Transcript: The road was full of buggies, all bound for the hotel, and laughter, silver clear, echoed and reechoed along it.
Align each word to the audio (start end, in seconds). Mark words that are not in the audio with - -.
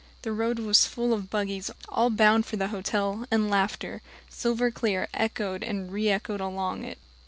The 0.23 0.31
road 0.33 0.57
was 0.57 0.87
full 0.87 1.13
of 1.13 1.29
buggies, 1.29 1.69
all 1.87 2.09
bound 2.09 2.47
for 2.47 2.57
the 2.57 2.69
hotel, 2.69 3.27
and 3.29 3.51
laughter, 3.51 4.01
silver 4.31 4.71
clear, 4.71 5.07
echoed 5.13 5.63
and 5.63 5.91
reechoed 5.91 6.39
along 6.41 6.83
it. 6.83 6.97